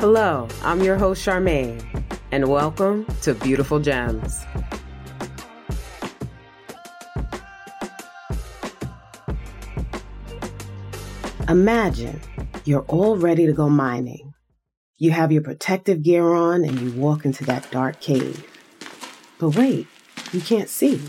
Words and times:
Hello, 0.00 0.48
I'm 0.62 0.82
your 0.82 0.96
host, 0.96 1.26
Charmaine, 1.26 1.84
and 2.32 2.48
welcome 2.48 3.04
to 3.20 3.34
Beautiful 3.34 3.80
Gems. 3.80 4.46
Imagine 11.50 12.18
you're 12.64 12.86
all 12.88 13.18
ready 13.18 13.44
to 13.44 13.52
go 13.52 13.68
mining. 13.68 14.32
You 14.96 15.10
have 15.10 15.32
your 15.32 15.42
protective 15.42 16.02
gear 16.02 16.32
on 16.32 16.64
and 16.64 16.80
you 16.80 16.98
walk 16.98 17.26
into 17.26 17.44
that 17.44 17.70
dark 17.70 18.00
cave. 18.00 18.42
But 19.38 19.50
wait, 19.50 19.86
you 20.32 20.40
can't 20.40 20.70
see. 20.70 21.02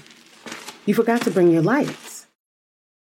You 0.85 0.93
forgot 0.95 1.21
to 1.21 1.31
bring 1.31 1.49
your 1.49 1.61
lights. 1.61 2.27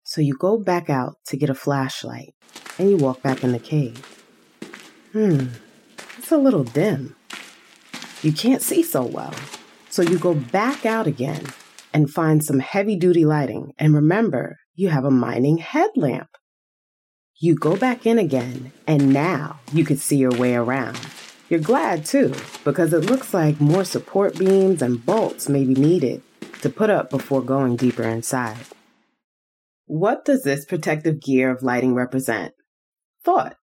So 0.04 0.22
you 0.22 0.36
go 0.38 0.60
back 0.60 0.92
out 0.92 1.16
to 1.30 1.38
get 1.38 1.50
a 1.50 1.56
flashlight 1.56 2.36
and 2.78 2.88
you 2.88 2.98
walk 2.98 3.24
back 3.24 3.44
in 3.44 3.52
the 3.52 3.58
cave. 3.58 4.06
Hmm, 5.14 5.48
it's 6.32 6.40
a 6.40 6.42
little 6.42 6.64
dim. 6.64 7.14
You 8.22 8.32
can't 8.32 8.62
see 8.62 8.84
so 8.84 9.04
well. 9.04 9.34
So 9.90 10.02
you 10.02 10.18
go 10.18 10.34
back 10.34 10.86
out 10.86 11.06
again 11.06 11.44
and 11.94 12.10
find 12.10 12.42
some 12.42 12.60
heavy 12.60 12.96
duty 12.96 13.26
lighting. 13.26 13.74
And 13.78 13.94
remember, 13.94 14.56
you 14.74 14.88
have 14.88 15.04
a 15.04 15.12
mining 15.12 15.58
headlamp. 15.58 16.30
You 17.42 17.56
go 17.56 17.76
back 17.76 18.06
in 18.06 18.18
again, 18.18 18.72
and 18.88 19.12
now 19.12 19.60
you 19.74 19.84
can 19.84 19.98
see 19.98 20.16
your 20.16 20.32
way 20.32 20.56
around. 20.56 20.98
You're 21.50 21.60
glad 21.60 22.06
too, 22.06 22.34
because 22.64 22.94
it 22.94 23.08
looks 23.08 23.34
like 23.34 23.60
more 23.60 23.84
support 23.84 24.40
beams 24.40 24.82
and 24.82 25.06
bolts 25.06 25.50
may 25.50 25.66
be 25.66 25.74
needed 25.74 26.22
to 26.62 26.70
put 26.70 26.90
up 26.90 27.10
before 27.10 27.42
going 27.42 27.76
deeper 27.76 28.04
inside. 28.04 28.68
What 29.86 30.24
does 30.24 30.44
this 30.44 30.64
protective 30.64 31.20
gear 31.20 31.52
of 31.52 31.62
lighting 31.62 31.94
represent? 31.94 32.54
Thought. 33.26 33.58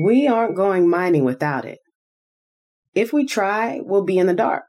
We 0.00 0.28
aren't 0.28 0.54
going 0.54 0.88
mining 0.88 1.24
without 1.24 1.64
it. 1.64 1.80
If 2.94 3.12
we 3.12 3.26
try, 3.26 3.80
we'll 3.82 4.04
be 4.04 4.18
in 4.18 4.28
the 4.28 4.32
dark. 4.32 4.62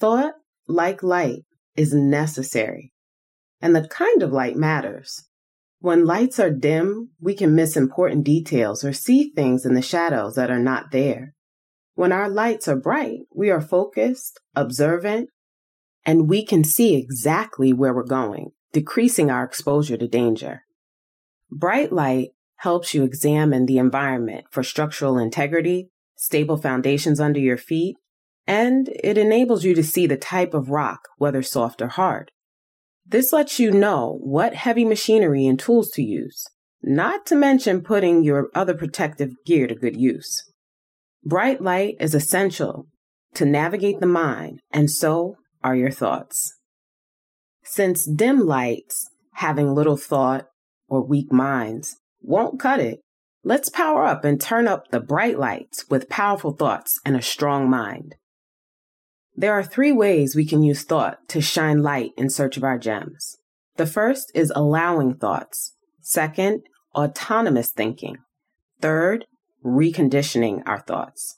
Thought, 0.00 0.34
like 0.66 1.04
light, 1.04 1.44
is 1.76 1.94
necessary, 1.94 2.92
and 3.60 3.76
the 3.76 3.86
kind 3.86 4.24
of 4.24 4.32
light 4.32 4.56
matters. 4.56 5.28
When 5.78 6.04
lights 6.04 6.40
are 6.40 6.50
dim, 6.50 7.10
we 7.20 7.34
can 7.34 7.54
miss 7.54 7.76
important 7.76 8.24
details 8.24 8.82
or 8.82 8.92
see 8.92 9.30
things 9.36 9.64
in 9.64 9.74
the 9.74 9.82
shadows 9.82 10.34
that 10.34 10.50
are 10.50 10.58
not 10.58 10.90
there. 10.90 11.34
When 11.94 12.10
our 12.10 12.28
lights 12.28 12.66
are 12.66 12.76
bright, 12.76 13.20
we 13.32 13.50
are 13.50 13.60
focused, 13.60 14.40
observant, 14.56 15.28
and 16.04 16.28
we 16.28 16.44
can 16.44 16.64
see 16.64 16.96
exactly 16.96 17.72
where 17.72 17.94
we're 17.94 18.02
going, 18.02 18.50
decreasing 18.72 19.30
our 19.30 19.44
exposure 19.44 19.96
to 19.96 20.08
danger. 20.08 20.62
Bright 21.52 21.92
light 21.92 22.30
helps 22.58 22.94
you 22.94 23.04
examine 23.04 23.66
the 23.66 23.78
environment 23.78 24.44
for 24.50 24.62
structural 24.62 25.18
integrity, 25.18 25.88
stable 26.16 26.56
foundations 26.56 27.20
under 27.20 27.40
your 27.40 27.56
feet, 27.56 27.96
and 28.46 28.88
it 29.02 29.18
enables 29.18 29.64
you 29.64 29.74
to 29.74 29.82
see 29.82 30.06
the 30.06 30.16
type 30.16 30.54
of 30.54 30.70
rock, 30.70 31.00
whether 31.18 31.42
soft 31.42 31.82
or 31.82 31.88
hard. 31.88 32.30
This 33.06 33.32
lets 33.32 33.58
you 33.58 33.70
know 33.70 34.18
what 34.22 34.54
heavy 34.54 34.84
machinery 34.84 35.46
and 35.46 35.58
tools 35.58 35.90
to 35.92 36.02
use, 36.02 36.46
not 36.82 37.26
to 37.26 37.36
mention 37.36 37.82
putting 37.82 38.22
your 38.22 38.48
other 38.54 38.74
protective 38.74 39.30
gear 39.46 39.66
to 39.66 39.74
good 39.74 39.96
use. 39.96 40.42
Bright 41.24 41.60
light 41.60 41.96
is 42.00 42.14
essential 42.14 42.86
to 43.34 43.44
navigate 43.44 44.00
the 44.00 44.06
mind, 44.06 44.60
and 44.72 44.90
so 44.90 45.36
are 45.62 45.76
your 45.76 45.90
thoughts. 45.90 46.54
Since 47.62 48.06
dim 48.06 48.46
lights, 48.46 49.08
having 49.34 49.74
little 49.74 49.96
thought, 49.96 50.46
or 50.88 51.04
weak 51.04 51.30
minds, 51.30 51.96
won't 52.20 52.60
cut 52.60 52.80
it, 52.80 53.00
let's 53.44 53.68
power 53.68 54.04
up 54.04 54.24
and 54.24 54.40
turn 54.40 54.68
up 54.68 54.88
the 54.88 55.00
bright 55.00 55.38
lights 55.38 55.88
with 55.88 56.08
powerful 56.08 56.52
thoughts 56.52 57.00
and 57.04 57.16
a 57.16 57.22
strong 57.22 57.68
mind. 57.70 58.14
There 59.36 59.52
are 59.52 59.62
three 59.62 59.92
ways 59.92 60.34
we 60.34 60.44
can 60.44 60.62
use 60.62 60.82
thought 60.82 61.28
to 61.28 61.40
shine 61.40 61.82
light 61.82 62.10
in 62.16 62.28
search 62.28 62.56
of 62.56 62.64
our 62.64 62.78
gems. 62.78 63.36
The 63.76 63.86
first 63.86 64.32
is 64.34 64.52
allowing 64.56 65.14
thoughts. 65.14 65.74
Second, 66.00 66.62
autonomous 66.94 67.70
thinking. 67.70 68.16
Third, 68.80 69.26
reconditioning 69.64 70.62
our 70.66 70.80
thoughts. 70.80 71.36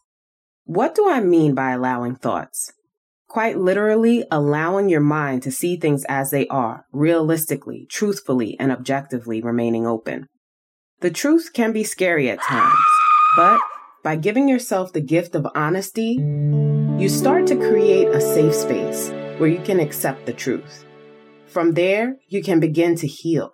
What 0.65 0.94
do 0.94 1.10
I 1.10 1.21
mean 1.21 1.54
by 1.54 1.72
allowing 1.72 2.16
thoughts? 2.16 2.72
Quite 3.28 3.59
literally, 3.59 4.25
allowing 4.31 4.88
your 4.88 5.00
mind 5.00 5.43
to 5.43 5.53
see 5.53 5.77
things 5.77 6.04
as 6.09 6.31
they 6.31 6.47
are, 6.49 6.87
realistically, 6.93 7.87
truthfully, 7.91 8.56
and 8.59 8.72
objectively 8.72 9.43
remaining 9.43 9.87
open. 9.87 10.27
The 11.00 11.11
truth 11.11 11.55
can 11.55 11.72
be 11.72 11.83
scary 11.83 12.28
at 12.28 12.43
times, 12.43 12.75
but 13.34 13.59
by 14.05 14.16
giving 14.16 14.49
yourself 14.49 14.93
the 14.93 15.00
gift 15.00 15.34
of 15.34 15.47
honesty, 15.55 16.19
you 16.99 17.09
start 17.09 17.47
to 17.47 17.56
create 17.56 18.09
a 18.09 18.21
safe 18.21 18.55
space 18.55 19.09
where 19.39 19.49
you 19.49 19.62
can 19.62 19.81
accept 19.81 20.27
the 20.27 20.34
truth. 20.34 20.84
From 21.47 21.72
there, 21.72 22.16
you 22.28 22.43
can 22.43 22.60
begin 22.60 22.97
to 22.97 23.06
heal. 23.06 23.53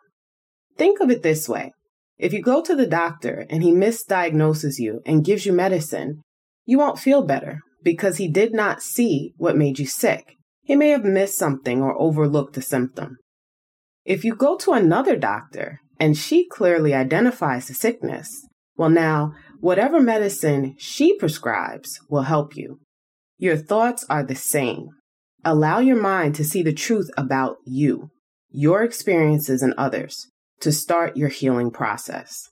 Think 0.77 0.99
of 0.99 1.09
it 1.09 1.23
this 1.23 1.49
way. 1.49 1.71
If 2.19 2.33
you 2.33 2.43
go 2.43 2.63
to 2.63 2.75
the 2.75 2.87
doctor 2.87 3.47
and 3.49 3.63
he 3.63 3.71
misdiagnoses 3.71 4.81
you 4.81 5.01
and 5.07 5.25
gives 5.25 5.47
you 5.47 5.53
medicine, 5.53 6.23
you 6.65 6.79
won't 6.79 6.99
feel 6.99 7.23
better 7.23 7.61
because 7.81 8.17
he 8.17 8.27
did 8.27 8.55
not 8.55 8.83
see 8.83 9.35
what 9.37 9.57
made 9.57 9.79
you 9.79 9.87
sick. 9.87 10.35
He 10.65 10.75
may 10.75 10.89
have 10.89 11.05
missed 11.05 11.39
something 11.39 11.81
or 11.81 11.97
overlooked 11.97 12.57
a 12.57 12.63
symptom. 12.63 13.19
If 14.05 14.25
you 14.25 14.35
go 14.35 14.57
to 14.57 14.73
another 14.73 15.15
doctor 15.15 15.79
and 15.99 16.17
she 16.17 16.47
clearly 16.47 16.95
identifies 16.95 17.69
the 17.69 17.75
sickness, 17.75 18.47
well, 18.77 18.91
now, 18.91 19.33
whatever 19.61 20.01
medicine 20.01 20.75
she 20.79 21.17
prescribes 21.17 22.01
will 22.11 22.23
help 22.23 22.57
you. 22.57 22.81
Your 23.39 23.57
thoughts 23.57 24.05
are 24.11 24.23
the 24.23 24.35
same. 24.35 24.91
Allow 25.45 25.79
your 25.79 26.01
mind 26.01 26.35
to 26.37 26.45
see 26.45 26.63
the 26.63 26.73
truth 26.73 27.11
about 27.17 27.57
you, 27.65 28.11
your 28.51 28.83
experiences, 28.83 29.63
and 29.63 29.75
others 29.79 30.27
to 30.61 30.73
start 30.73 31.17
your 31.17 31.29
healing 31.29 31.71
process. 31.71 32.49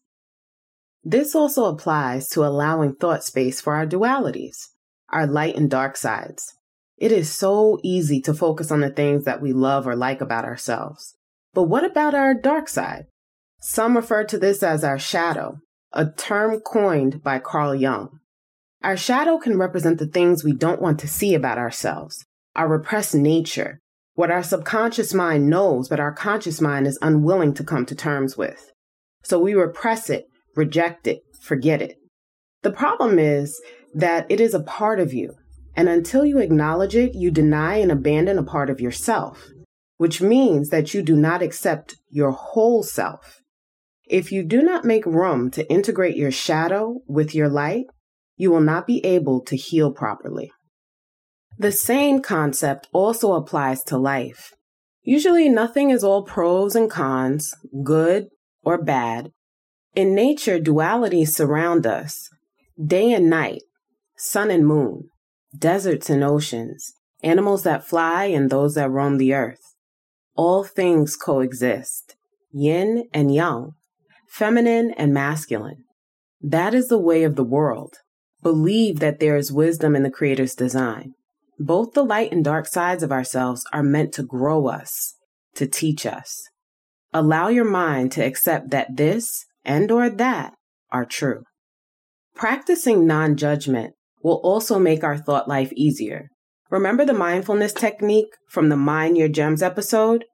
This 1.02 1.34
also 1.34 1.66
applies 1.66 2.28
to 2.30 2.44
allowing 2.44 2.94
thought 2.94 3.24
space 3.24 3.60
for 3.60 3.74
our 3.74 3.86
dualities, 3.86 4.56
our 5.10 5.26
light 5.26 5.56
and 5.56 5.70
dark 5.70 5.96
sides. 5.96 6.54
It 6.96 7.12
is 7.12 7.30
so 7.30 7.78
easy 7.82 8.20
to 8.22 8.32
focus 8.32 8.70
on 8.70 8.80
the 8.80 8.90
things 8.90 9.24
that 9.24 9.42
we 9.42 9.52
love 9.52 9.86
or 9.86 9.96
like 9.96 10.20
about 10.20 10.44
ourselves. 10.44 11.14
But 11.52 11.64
what 11.64 11.84
about 11.84 12.14
our 12.14 12.34
dark 12.34 12.68
side? 12.68 13.06
Some 13.66 13.96
refer 13.96 14.24
to 14.24 14.38
this 14.38 14.62
as 14.62 14.84
our 14.84 14.98
shadow, 14.98 15.56
a 15.90 16.10
term 16.10 16.60
coined 16.60 17.22
by 17.22 17.38
Carl 17.38 17.74
Jung. 17.74 18.20
Our 18.82 18.94
shadow 18.94 19.38
can 19.38 19.56
represent 19.56 19.98
the 19.98 20.06
things 20.06 20.44
we 20.44 20.52
don't 20.52 20.82
want 20.82 21.00
to 21.00 21.08
see 21.08 21.34
about 21.34 21.56
ourselves, 21.56 22.26
our 22.54 22.68
repressed 22.68 23.14
nature, 23.14 23.80
what 24.16 24.30
our 24.30 24.42
subconscious 24.42 25.14
mind 25.14 25.48
knows, 25.48 25.88
but 25.88 25.98
our 25.98 26.12
conscious 26.12 26.60
mind 26.60 26.86
is 26.86 26.98
unwilling 27.00 27.54
to 27.54 27.64
come 27.64 27.86
to 27.86 27.94
terms 27.94 28.36
with. 28.36 28.70
So 29.22 29.38
we 29.38 29.54
repress 29.54 30.10
it, 30.10 30.26
reject 30.54 31.06
it, 31.06 31.22
forget 31.40 31.80
it. 31.80 31.96
The 32.64 32.70
problem 32.70 33.18
is 33.18 33.58
that 33.94 34.26
it 34.28 34.42
is 34.42 34.52
a 34.52 34.62
part 34.62 35.00
of 35.00 35.14
you, 35.14 35.36
and 35.74 35.88
until 35.88 36.26
you 36.26 36.36
acknowledge 36.36 36.94
it, 36.94 37.14
you 37.14 37.30
deny 37.30 37.76
and 37.76 37.90
abandon 37.90 38.36
a 38.36 38.44
part 38.44 38.68
of 38.68 38.82
yourself, 38.82 39.48
which 39.96 40.20
means 40.20 40.68
that 40.68 40.92
you 40.92 41.00
do 41.00 41.16
not 41.16 41.40
accept 41.40 41.96
your 42.10 42.32
whole 42.32 42.82
self. 42.82 43.40
If 44.06 44.30
you 44.30 44.42
do 44.42 44.62
not 44.62 44.84
make 44.84 45.06
room 45.06 45.50
to 45.52 45.68
integrate 45.70 46.16
your 46.16 46.30
shadow 46.30 47.00
with 47.06 47.34
your 47.34 47.48
light, 47.48 47.86
you 48.36 48.50
will 48.50 48.60
not 48.60 48.86
be 48.86 49.04
able 49.04 49.40
to 49.42 49.56
heal 49.56 49.92
properly. 49.92 50.50
The 51.56 51.72
same 51.72 52.20
concept 52.20 52.88
also 52.92 53.32
applies 53.34 53.82
to 53.84 53.96
life. 53.96 54.52
Usually, 55.02 55.48
nothing 55.48 55.90
is 55.90 56.02
all 56.02 56.24
pros 56.24 56.74
and 56.74 56.90
cons, 56.90 57.54
good 57.82 58.28
or 58.62 58.82
bad. 58.82 59.30
In 59.94 60.14
nature, 60.14 60.58
dualities 60.58 61.28
surround 61.28 61.86
us 61.86 62.28
day 62.84 63.12
and 63.12 63.30
night, 63.30 63.62
sun 64.16 64.50
and 64.50 64.66
moon, 64.66 65.08
deserts 65.56 66.10
and 66.10 66.24
oceans, 66.24 66.94
animals 67.22 67.62
that 67.62 67.86
fly 67.86 68.24
and 68.24 68.50
those 68.50 68.74
that 68.74 68.90
roam 68.90 69.18
the 69.18 69.32
earth. 69.32 69.76
All 70.34 70.64
things 70.64 71.14
coexist, 71.14 72.16
yin 72.52 73.04
and 73.12 73.32
yang, 73.32 73.74
feminine 74.34 74.90
and 74.96 75.14
masculine. 75.14 75.84
That 76.40 76.74
is 76.74 76.88
the 76.88 76.98
way 76.98 77.22
of 77.22 77.36
the 77.36 77.44
world 77.44 77.94
believe 78.42 78.98
that 78.98 79.20
there 79.20 79.36
is 79.36 79.52
wisdom 79.52 79.94
in 79.94 80.02
the 80.02 80.10
Creator's 80.10 80.56
design. 80.56 81.14
Both 81.58 81.92
the 81.92 82.02
light 82.02 82.32
and 82.32 82.44
dark 82.44 82.66
sides 82.66 83.04
of 83.04 83.12
ourselves 83.12 83.64
are 83.72 83.82
meant 83.84 84.12
to 84.14 84.24
grow 84.24 84.66
us, 84.66 85.14
to 85.54 85.68
teach 85.68 86.04
us. 86.04 86.42
Allow 87.12 87.46
your 87.48 87.64
mind 87.64 88.10
to 88.12 88.24
accept 88.24 88.70
that 88.70 88.96
this 88.96 89.46
and 89.64 89.90
or 89.90 90.10
that 90.10 90.52
are 90.90 91.06
true. 91.06 91.44
Practicing 92.34 93.06
non-judgment 93.06 93.94
will 94.22 94.40
also 94.42 94.80
make 94.80 95.04
our 95.04 95.16
thought 95.16 95.48
life 95.48 95.72
easier. 95.74 96.28
Remember 96.70 97.04
the 97.06 97.14
mindfulness 97.14 97.72
technique 97.72 98.34
from 98.48 98.68
the 98.68 98.76
Mind 98.76 99.16
Your 99.16 99.28
Gems 99.28 99.62
episode? 99.62 100.24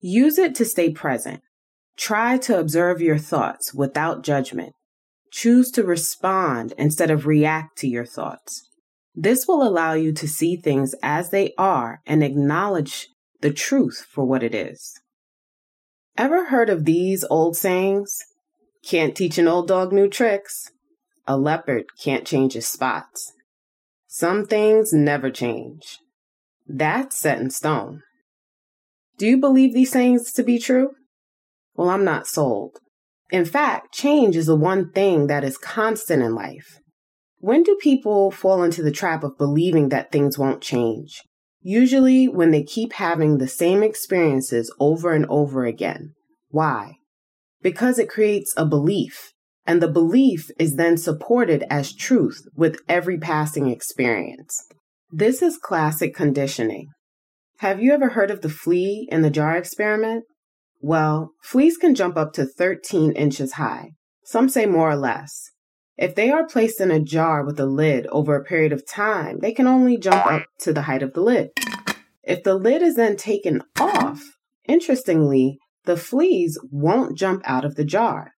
Use 0.00 0.38
it 0.38 0.54
to 0.54 0.64
stay 0.64 0.90
present. 0.90 1.42
Try 2.00 2.38
to 2.38 2.58
observe 2.58 3.00
your 3.00 3.18
thoughts 3.18 3.72
without 3.72 4.24
judgment 4.24 4.72
choose 5.30 5.70
to 5.72 5.84
respond 5.84 6.72
instead 6.76 7.10
of 7.10 7.26
react 7.26 7.78
to 7.78 7.88
your 7.88 8.04
thoughts. 8.04 8.68
This 9.14 9.46
will 9.46 9.66
allow 9.66 9.94
you 9.94 10.12
to 10.12 10.28
see 10.28 10.56
things 10.56 10.94
as 11.02 11.30
they 11.30 11.52
are 11.58 12.00
and 12.06 12.22
acknowledge 12.22 13.08
the 13.40 13.52
truth 13.52 14.06
for 14.10 14.24
what 14.24 14.42
it 14.42 14.54
is. 14.54 14.94
Ever 16.16 16.46
heard 16.46 16.68
of 16.68 16.84
these 16.84 17.24
old 17.30 17.56
sayings? 17.56 18.18
Can't 18.84 19.16
teach 19.16 19.38
an 19.38 19.48
old 19.48 19.68
dog 19.68 19.92
new 19.92 20.08
tricks. 20.08 20.70
A 21.26 21.36
leopard 21.36 21.84
can't 22.02 22.26
change 22.26 22.54
his 22.54 22.66
spots. 22.66 23.32
Some 24.06 24.46
things 24.46 24.92
never 24.92 25.30
change. 25.30 25.98
That's 26.66 27.16
set 27.16 27.38
in 27.38 27.50
stone. 27.50 28.02
Do 29.18 29.26
you 29.26 29.36
believe 29.36 29.74
these 29.74 29.92
sayings 29.92 30.32
to 30.32 30.42
be 30.42 30.58
true? 30.58 30.90
Well, 31.74 31.90
I'm 31.90 32.04
not 32.04 32.26
sold. 32.26 32.78
In 33.30 33.44
fact, 33.44 33.94
change 33.94 34.36
is 34.36 34.46
the 34.46 34.56
one 34.56 34.90
thing 34.90 35.28
that 35.28 35.44
is 35.44 35.56
constant 35.56 36.22
in 36.22 36.34
life. 36.34 36.78
When 37.38 37.62
do 37.62 37.78
people 37.80 38.30
fall 38.30 38.62
into 38.62 38.82
the 38.82 38.90
trap 38.90 39.24
of 39.24 39.38
believing 39.38 39.88
that 39.88 40.12
things 40.12 40.36
won't 40.36 40.60
change? 40.60 41.22
Usually 41.62 42.26
when 42.26 42.50
they 42.50 42.62
keep 42.62 42.94
having 42.94 43.38
the 43.38 43.48
same 43.48 43.82
experiences 43.82 44.72
over 44.80 45.12
and 45.12 45.26
over 45.26 45.64
again. 45.64 46.14
Why? 46.48 46.94
Because 47.62 47.98
it 47.98 48.08
creates 48.08 48.52
a 48.56 48.66
belief, 48.66 49.32
and 49.66 49.80
the 49.80 49.88
belief 49.88 50.50
is 50.58 50.76
then 50.76 50.96
supported 50.96 51.64
as 51.70 51.94
truth 51.94 52.42
with 52.54 52.80
every 52.88 53.18
passing 53.18 53.68
experience. 53.68 54.56
This 55.10 55.42
is 55.42 55.58
classic 55.58 56.14
conditioning. 56.14 56.88
Have 57.58 57.82
you 57.82 57.92
ever 57.92 58.10
heard 58.10 58.30
of 58.30 58.40
the 58.40 58.48
flea 58.48 59.06
in 59.10 59.22
the 59.22 59.30
jar 59.30 59.56
experiment? 59.56 60.24
Well, 60.80 61.32
fleas 61.42 61.76
can 61.76 61.94
jump 61.94 62.16
up 62.16 62.32
to 62.34 62.46
13 62.46 63.12
inches 63.12 63.54
high. 63.54 63.90
Some 64.24 64.48
say 64.48 64.64
more 64.64 64.90
or 64.90 64.96
less. 64.96 65.50
If 65.98 66.14
they 66.14 66.30
are 66.30 66.46
placed 66.46 66.80
in 66.80 66.90
a 66.90 66.98
jar 66.98 67.44
with 67.44 67.60
a 67.60 67.66
lid 67.66 68.06
over 68.06 68.34
a 68.34 68.44
period 68.44 68.72
of 68.72 68.88
time, 68.88 69.40
they 69.40 69.52
can 69.52 69.66
only 69.66 69.98
jump 69.98 70.24
up 70.26 70.44
to 70.60 70.72
the 70.72 70.82
height 70.82 71.02
of 71.02 71.12
the 71.12 71.20
lid. 71.20 71.50
If 72.22 72.42
the 72.42 72.54
lid 72.54 72.80
is 72.80 72.96
then 72.96 73.16
taken 73.16 73.62
off, 73.78 74.22
interestingly, 74.66 75.58
the 75.84 75.98
fleas 75.98 76.58
won't 76.70 77.18
jump 77.18 77.42
out 77.44 77.66
of 77.66 77.74
the 77.74 77.84
jar. 77.84 78.32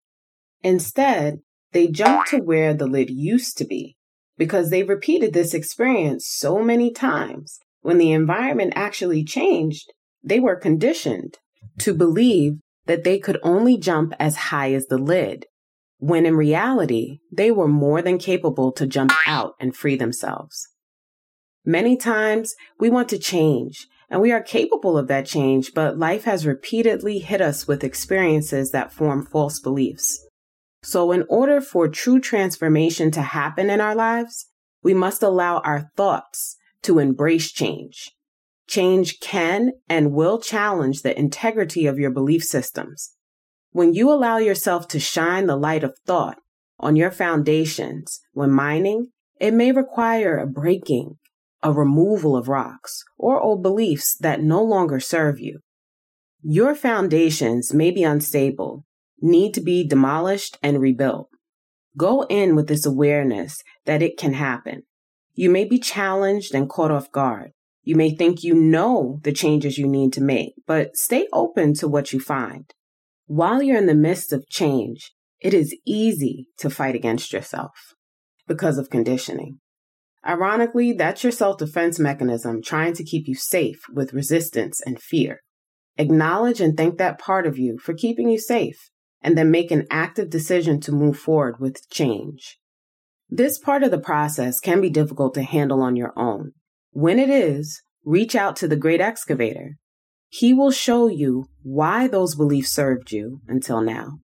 Instead, 0.61 1.39
they 1.71 1.87
jump 1.87 2.25
to 2.27 2.39
where 2.39 2.73
the 2.73 2.87
lid 2.87 3.09
used 3.09 3.57
to 3.57 3.65
be 3.65 3.95
because 4.37 4.69
they 4.69 4.83
repeated 4.83 5.31
this 5.31 5.53
experience 5.53 6.27
so 6.27 6.61
many 6.61 6.91
times. 6.91 7.59
When 7.81 7.97
the 7.97 8.11
environment 8.11 8.73
actually 8.75 9.23
changed, 9.23 9.93
they 10.21 10.39
were 10.39 10.55
conditioned 10.55 11.37
to 11.79 11.93
believe 11.93 12.59
that 12.85 13.03
they 13.03 13.19
could 13.19 13.39
only 13.43 13.77
jump 13.77 14.13
as 14.19 14.35
high 14.35 14.73
as 14.73 14.87
the 14.87 14.97
lid, 14.97 15.45
when 15.97 16.25
in 16.25 16.35
reality, 16.35 17.19
they 17.31 17.49
were 17.49 17.67
more 17.67 18.01
than 18.01 18.17
capable 18.17 18.71
to 18.73 18.85
jump 18.85 19.11
out 19.25 19.53
and 19.59 19.75
free 19.75 19.95
themselves. 19.95 20.67
Many 21.65 21.95
times 21.95 22.55
we 22.77 22.89
want 22.89 23.07
to 23.09 23.17
change 23.17 23.87
and 24.09 24.21
we 24.21 24.31
are 24.31 24.41
capable 24.41 24.97
of 24.97 25.07
that 25.07 25.25
change, 25.25 25.73
but 25.73 25.97
life 25.97 26.25
has 26.25 26.45
repeatedly 26.45 27.19
hit 27.19 27.41
us 27.41 27.67
with 27.67 27.83
experiences 27.83 28.71
that 28.71 28.91
form 28.91 29.25
false 29.25 29.59
beliefs. 29.59 30.19
So 30.83 31.11
in 31.13 31.25
order 31.29 31.61
for 31.61 31.87
true 31.87 32.19
transformation 32.19 33.09
to 33.11 33.21
happen 33.21 33.69
in 33.69 33.79
our 33.79 33.95
lives, 33.95 34.47
we 34.83 34.93
must 34.93 35.23
allow 35.23 35.59
our 35.59 35.89
thoughts 35.95 36.57
to 36.83 36.99
embrace 36.99 37.51
change. 37.51 38.11
Change 38.67 39.19
can 39.19 39.71
and 39.89 40.13
will 40.13 40.39
challenge 40.39 41.01
the 41.01 41.17
integrity 41.17 41.85
of 41.85 41.99
your 41.99 42.11
belief 42.11 42.43
systems. 42.43 43.15
When 43.71 43.93
you 43.93 44.11
allow 44.11 44.37
yourself 44.37 44.87
to 44.89 44.99
shine 44.99 45.47
the 45.47 45.55
light 45.55 45.83
of 45.83 45.97
thought 46.05 46.37
on 46.79 46.95
your 46.95 47.11
foundations 47.11 48.21
when 48.33 48.51
mining, 48.51 49.07
it 49.39 49.53
may 49.53 49.71
require 49.71 50.37
a 50.37 50.47
breaking, 50.47 51.17
a 51.61 51.71
removal 51.71 52.35
of 52.35 52.47
rocks, 52.47 53.03
or 53.17 53.41
old 53.41 53.63
beliefs 53.63 54.15
that 54.19 54.41
no 54.41 54.63
longer 54.63 54.99
serve 54.99 55.39
you. 55.39 55.59
Your 56.41 56.75
foundations 56.75 57.73
may 57.73 57.89
be 57.89 58.03
unstable, 58.03 58.85
need 59.21 59.53
to 59.53 59.61
be 59.61 59.87
demolished 59.87 60.57
and 60.61 60.79
rebuilt. 60.79 61.29
Go 61.97 62.23
in 62.23 62.55
with 62.55 62.67
this 62.67 62.85
awareness 62.85 63.63
that 63.85 64.01
it 64.01 64.17
can 64.17 64.33
happen. 64.33 64.83
You 65.33 65.49
may 65.49 65.65
be 65.65 65.79
challenged 65.79 66.53
and 66.53 66.69
caught 66.69 66.91
off 66.91 67.11
guard. 67.11 67.51
You 67.83 67.95
may 67.95 68.15
think 68.15 68.43
you 68.43 68.53
know 68.53 69.19
the 69.23 69.33
changes 69.33 69.77
you 69.77 69.87
need 69.87 70.13
to 70.13 70.21
make, 70.21 70.53
but 70.65 70.95
stay 70.95 71.27
open 71.33 71.73
to 71.75 71.87
what 71.87 72.13
you 72.13 72.19
find. 72.19 72.65
While 73.27 73.61
you're 73.61 73.77
in 73.77 73.87
the 73.87 73.93
midst 73.93 74.31
of 74.31 74.47
change, 74.49 75.11
it 75.41 75.53
is 75.53 75.75
easy 75.85 76.47
to 76.57 76.69
fight 76.69 76.95
against 76.95 77.33
yourself 77.33 77.71
because 78.47 78.77
of 78.77 78.89
conditioning. 78.89 79.59
Ironically, 80.25 80.93
that's 80.93 81.23
your 81.23 81.31
self 81.33 81.57
defense 81.57 81.99
mechanism 81.99 82.61
trying 82.63 82.93
to 82.93 83.03
keep 83.03 83.27
you 83.27 83.35
safe 83.35 83.81
with 83.93 84.13
resistance 84.13 84.79
and 84.85 85.01
fear. 85.01 85.41
Acknowledge 85.97 86.61
and 86.61 86.77
thank 86.77 86.97
that 86.97 87.19
part 87.19 87.45
of 87.45 87.57
you 87.57 87.77
for 87.77 87.93
keeping 87.93 88.29
you 88.29 88.39
safe, 88.39 88.89
and 89.21 89.37
then 89.37 89.51
make 89.51 89.71
an 89.71 89.85
active 89.91 90.29
decision 90.29 90.79
to 90.81 90.91
move 90.93 91.17
forward 91.17 91.59
with 91.59 91.89
change. 91.89 92.57
This 93.29 93.59
part 93.59 93.83
of 93.83 93.91
the 93.91 93.99
process 93.99 94.59
can 94.61 94.79
be 94.79 94.89
difficult 94.89 95.33
to 95.33 95.43
handle 95.43 95.81
on 95.81 95.95
your 95.95 96.13
own, 96.15 96.53
when 96.93 97.19
it 97.19 97.29
is, 97.29 97.81
reach 98.05 98.35
out 98.35 98.55
to 98.57 98.67
the 98.67 98.75
great 98.75 99.01
excavator. 99.01 99.77
He 100.29 100.53
will 100.53 100.71
show 100.71 101.07
you 101.07 101.45
why 101.61 102.07
those 102.07 102.35
beliefs 102.35 102.71
served 102.71 103.11
you 103.11 103.41
until 103.47 103.81
now, 103.81 104.19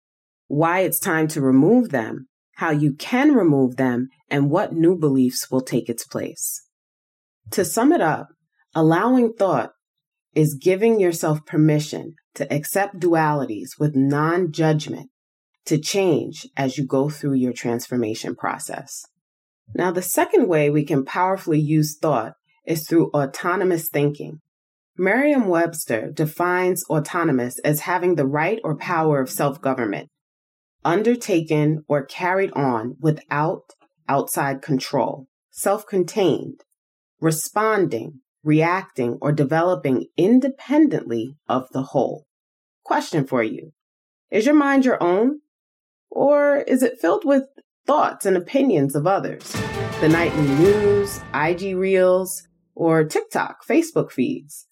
why 0.48 0.80
it's 0.80 1.00
time 1.00 1.28
to 1.30 1.42
remove 1.42 1.90
them, 1.90 2.28
how 2.56 2.72
you 2.72 2.94
can 2.94 3.34
remove 3.34 3.76
them, 3.76 4.08
and 4.30 4.50
what 4.50 4.74
new 4.74 4.98
beliefs 4.98 5.50
will 5.52 5.62
take 5.62 5.90
its 5.90 6.06
place. 6.06 6.64
To 7.52 7.66
sum 7.66 7.92
it 7.92 8.02
up, 8.02 8.28
allowing 8.76 9.34
thought 9.34 9.72
is 10.36 10.54
giving 10.54 11.00
yourself 11.00 11.46
permission 11.46 12.14
to 12.36 12.52
accept 12.54 13.00
dualities 13.00 13.80
with 13.80 13.96
non 13.96 14.52
judgment 14.52 15.10
to 15.66 15.80
change 15.80 16.48
as 16.56 16.78
you 16.78 16.86
go 16.86 17.10
through 17.10 17.34
your 17.34 17.54
transformation 17.54 18.36
process. 18.36 19.06
Now, 19.76 19.92
the 19.92 20.02
second 20.02 20.48
way 20.48 20.70
we 20.70 20.84
can 20.84 21.06
powerfully 21.06 21.60
use 21.60 21.98
thought 21.98 22.34
is 22.70 22.88
through 22.88 23.10
autonomous 23.10 23.90
thinking. 23.90 24.40
Merriam 24.98 25.48
Webster 25.48 26.12
defines 26.12 26.86
autonomous 26.90 27.58
as 27.60 27.82
having 27.82 28.16
the 28.16 28.28
right 28.28 28.60
or 28.64 28.78
power 28.78 29.20
of 29.20 29.30
self 29.30 29.60
government, 29.60 30.10
undertaken 30.86 31.84
or 31.88 32.06
carried 32.06 32.52
on 32.52 32.96
without 33.02 33.64
outside 34.08 34.62
control, 34.62 35.28
self 35.50 35.86
contained, 35.88 36.62
responding, 37.20 38.22
reacting, 38.44 39.18
or 39.22 39.32
developing 39.32 40.06
independently 40.16 41.36
of 41.48 41.68
the 41.72 41.84
whole. 41.84 42.26
Question 42.84 43.26
for 43.26 43.42
you 43.42 43.72
Is 44.30 44.46
your 44.46 44.56
mind 44.56 44.86
your 44.86 45.02
own? 45.02 45.40
Or 46.12 46.58
is 46.58 46.84
it 46.84 47.00
filled 47.00 47.24
with 47.24 47.44
thoughts 47.86 48.26
and 48.26 48.36
opinions 48.36 48.96
of 48.96 49.08
others? 49.08 49.52
The 50.02 50.10
nightly 50.10 50.48
news, 50.56 51.22
IG 51.34 51.76
reels, 51.78 52.49
or 52.80 53.04
TikTok, 53.04 53.58
Facebook 53.68 54.10
feeds, 54.10 54.66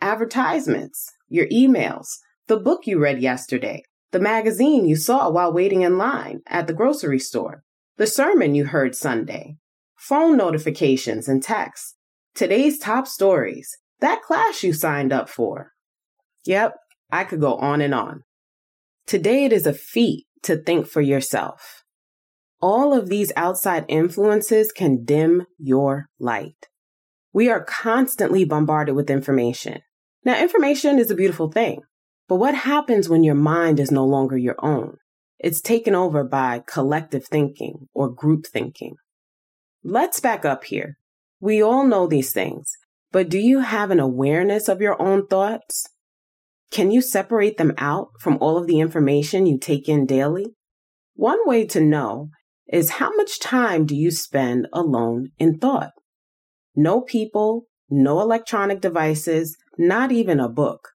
advertisements, 0.00 1.12
your 1.28 1.46
emails, 1.48 2.16
the 2.46 2.56
book 2.56 2.86
you 2.86 2.98
read 2.98 3.20
yesterday, 3.20 3.82
the 4.12 4.18
magazine 4.18 4.88
you 4.88 4.96
saw 4.96 5.28
while 5.28 5.52
waiting 5.52 5.82
in 5.82 5.98
line 5.98 6.40
at 6.46 6.66
the 6.66 6.72
grocery 6.72 7.18
store, 7.18 7.62
the 7.98 8.06
sermon 8.06 8.54
you 8.54 8.64
heard 8.64 8.94
Sunday, 8.94 9.56
phone 9.94 10.38
notifications 10.38 11.28
and 11.28 11.42
texts, 11.42 11.96
today's 12.34 12.78
top 12.78 13.06
stories, 13.06 13.76
that 14.00 14.22
class 14.22 14.62
you 14.62 14.72
signed 14.72 15.12
up 15.12 15.28
for. 15.28 15.72
Yep, 16.46 16.76
I 17.12 17.24
could 17.24 17.42
go 17.42 17.56
on 17.56 17.82
and 17.82 17.92
on. 17.92 18.22
Today 19.06 19.44
it 19.44 19.52
is 19.52 19.66
a 19.66 19.74
feat 19.74 20.24
to 20.44 20.56
think 20.56 20.86
for 20.86 21.02
yourself. 21.02 21.84
All 22.62 22.94
of 22.94 23.10
these 23.10 23.32
outside 23.36 23.84
influences 23.86 24.72
can 24.72 25.04
dim 25.04 25.44
your 25.58 26.06
light. 26.18 26.69
We 27.32 27.48
are 27.48 27.64
constantly 27.64 28.44
bombarded 28.44 28.94
with 28.94 29.10
information. 29.10 29.82
Now, 30.24 30.40
information 30.40 30.98
is 30.98 31.10
a 31.10 31.14
beautiful 31.14 31.50
thing, 31.50 31.82
but 32.28 32.36
what 32.36 32.54
happens 32.54 33.08
when 33.08 33.24
your 33.24 33.34
mind 33.34 33.80
is 33.80 33.90
no 33.90 34.04
longer 34.04 34.36
your 34.36 34.56
own? 34.58 34.96
It's 35.38 35.60
taken 35.60 35.94
over 35.94 36.24
by 36.24 36.62
collective 36.66 37.26
thinking 37.26 37.88
or 37.94 38.10
group 38.10 38.46
thinking. 38.46 38.96
Let's 39.82 40.20
back 40.20 40.44
up 40.44 40.64
here. 40.64 40.98
We 41.40 41.62
all 41.62 41.86
know 41.86 42.06
these 42.06 42.32
things, 42.32 42.70
but 43.12 43.30
do 43.30 43.38
you 43.38 43.60
have 43.60 43.90
an 43.90 44.00
awareness 44.00 44.68
of 44.68 44.82
your 44.82 45.00
own 45.00 45.26
thoughts? 45.26 45.88
Can 46.70 46.90
you 46.90 47.00
separate 47.00 47.56
them 47.56 47.72
out 47.78 48.10
from 48.20 48.36
all 48.40 48.58
of 48.58 48.66
the 48.66 48.80
information 48.80 49.46
you 49.46 49.58
take 49.58 49.88
in 49.88 50.04
daily? 50.04 50.54
One 51.14 51.38
way 51.46 51.64
to 51.66 51.80
know 51.80 52.28
is 52.68 52.90
how 52.90 53.10
much 53.16 53.40
time 53.40 53.86
do 53.86 53.96
you 53.96 54.10
spend 54.10 54.68
alone 54.72 55.30
in 55.38 55.58
thought? 55.58 55.92
No 56.74 57.00
people, 57.00 57.66
no 57.88 58.20
electronic 58.20 58.80
devices, 58.80 59.56
not 59.76 60.12
even 60.12 60.40
a 60.40 60.48
book. 60.48 60.90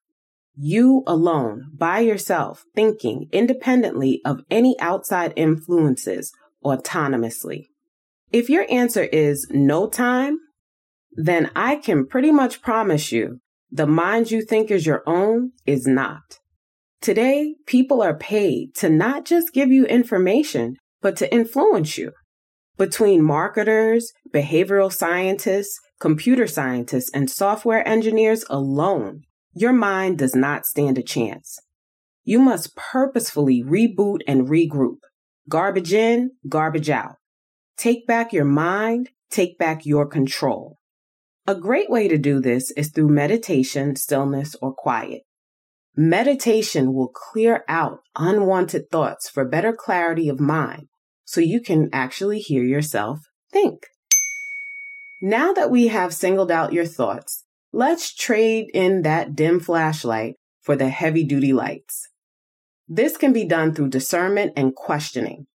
You 0.58 1.03
alone, 1.05 1.72
by 1.74 2.00
yourself, 2.00 2.63
thinking 2.75 3.27
independently 3.32 4.22
of 4.24 4.41
any 4.50 4.79
outside 4.79 5.34
influences 5.36 6.32
autonomously? 6.63 7.65
If 8.32 8.50
your 8.50 8.65
answer 8.70 9.03
is 9.03 9.48
no 9.51 9.89
time, 9.89 10.39
then 11.12 11.51
I 11.55 11.75
can 11.75 12.08
pretty 12.08 12.32
much 12.32 12.62
promise 12.62 13.12
you 13.12 13.39
the 13.72 13.88
mind 13.88 14.32
you 14.32 14.41
think 14.41 14.72
is 14.72 14.86
your 14.86 15.03
own 15.05 15.51
is 15.65 15.86
not. 15.86 16.39
Today, 17.01 17.55
people 17.65 18.01
are 18.01 18.17
paid 18.17 18.74
to 18.75 18.89
not 18.89 19.25
just 19.25 19.53
give 19.53 19.70
you 19.70 19.86
information, 19.86 20.77
but 21.01 21.17
to 21.17 21.34
influence 21.34 21.98
you. 21.98 22.12
Between 22.77 23.24
marketers, 23.24 24.12
behavioral 24.34 24.91
scientists, 24.91 25.79
computer 26.00 26.46
scientists, 26.46 27.10
and 27.13 27.29
software 27.29 27.88
engineers 27.88 28.44
alone, 28.50 29.24
your 29.53 29.72
mind 29.72 30.17
does 30.17 30.36
not 30.36 30.65
stand 30.65 30.98
a 30.98 31.03
chance. 31.03 31.58
You 32.25 32.39
must 32.39 32.75
purposefully 32.75 33.63
reboot 33.63 34.20
and 34.27 34.50
regroup. 34.50 34.98
Garbage 35.48 35.94
in, 35.94 36.32
garbage 36.50 36.89
out. 36.89 37.15
Take 37.77 38.05
back 38.05 38.34
your 38.34 38.46
mind, 38.46 39.10
take 39.29 39.58
back 39.58 39.86
your 39.86 40.05
control. 40.05 40.77
A 41.48 41.55
great 41.55 41.89
way 41.89 42.10
to 42.10 42.17
do 42.17 42.41
this 42.41 42.72
is 42.72 42.89
through 42.89 43.10
meditation, 43.10 43.96
stillness, 43.96 44.55
or 44.62 44.74
quiet. 44.74 45.22
Meditation 45.96 46.94
will 46.94 47.08
clear 47.08 47.63
out 47.70 48.00
unwanted 48.17 48.89
thoughts 48.91 49.29
for 49.29 49.46
better 49.46 49.72
clarity 49.72 50.27
of 50.27 50.41
mind 50.41 50.88
so 51.25 51.41
you 51.41 51.60
can 51.60 51.89
actually 51.91 52.39
hear 52.39 52.63
yourself 52.63 53.20
think. 53.51 53.88
Now 55.22 55.53
that 55.53 55.72
we 55.72 55.88
have 55.88 56.13
singled 56.13 56.51
out 56.51 56.74
your 56.74 56.86
thoughts, 56.86 57.44
let's 57.74 58.13
trade 58.13 58.67
in 58.74 59.01
that 59.01 59.36
dim 59.36 59.60
flashlight 59.60 60.36
for 60.62 60.75
the 60.75 60.89
heavy 60.89 61.24
duty 61.24 61.51
lights. 61.51 62.08
This 62.88 63.17
can 63.17 63.34
be 63.34 63.46
done 63.46 63.74
through 63.74 63.89
discernment 63.89 64.53
and 64.55 64.75
questioning. 64.75 65.48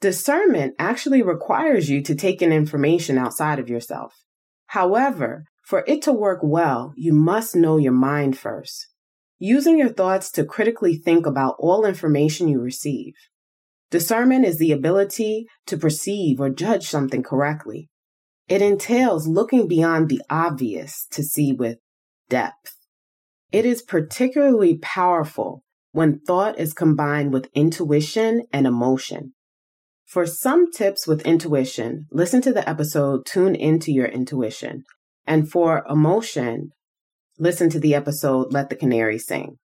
Discernment 0.00 0.74
actually 0.78 1.22
requires 1.22 1.90
you 1.90 2.02
to 2.02 2.14
take 2.14 2.40
in 2.40 2.52
information 2.52 3.18
outside 3.18 3.58
of 3.58 3.68
yourself. 3.68 4.14
However, 4.68 5.44
for 5.64 5.84
it 5.86 6.02
to 6.02 6.12
work 6.12 6.40
well, 6.42 6.92
you 6.96 7.12
must 7.12 7.54
know 7.54 7.76
your 7.76 7.92
mind 7.92 8.38
first. 8.38 8.88
Using 9.38 9.78
your 9.78 9.88
thoughts 9.88 10.30
to 10.32 10.44
critically 10.44 10.96
think 10.96 11.26
about 11.26 11.56
all 11.58 11.84
information 11.84 12.48
you 12.48 12.60
receive. 12.60 13.14
Discernment 13.90 14.44
is 14.44 14.58
the 14.58 14.72
ability 14.72 15.46
to 15.66 15.76
perceive 15.76 16.40
or 16.40 16.50
judge 16.50 16.86
something 16.86 17.22
correctly. 17.22 17.88
It 18.48 18.62
entails 18.62 19.26
looking 19.26 19.66
beyond 19.66 20.08
the 20.08 20.22
obvious 20.30 21.06
to 21.12 21.22
see 21.22 21.52
with 21.52 21.78
depth. 22.28 22.74
It 23.52 23.66
is 23.66 23.82
particularly 23.82 24.78
powerful 24.78 25.62
when 25.92 26.20
thought 26.20 26.58
is 26.58 26.72
combined 26.72 27.32
with 27.32 27.50
intuition 27.54 28.42
and 28.52 28.66
emotion. 28.66 29.34
For 30.06 30.26
some 30.26 30.70
tips 30.70 31.06
with 31.06 31.26
intuition, 31.26 32.06
listen 32.10 32.42
to 32.42 32.52
the 32.52 32.68
episode 32.68 33.26
Tune 33.26 33.54
Into 33.54 33.92
Your 33.92 34.06
Intuition. 34.06 34.84
And 35.26 35.50
for 35.50 35.84
emotion, 35.88 36.70
listen 37.38 37.70
to 37.70 37.80
the 37.80 37.94
episode 37.94 38.52
Let 38.52 38.70
the 38.70 38.76
Canary 38.76 39.18
Sing. 39.18 39.58